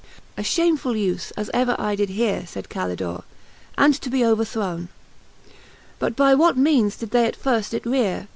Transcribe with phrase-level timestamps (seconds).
[0.35, 0.41] XIV.
[0.41, 3.21] A Ihamefiill ufc, a,; ever I did heare, Sayd CalidorCy
[3.77, 4.89] and to be overthrowne.
[5.99, 8.27] But by what meanes did they at firft it reare.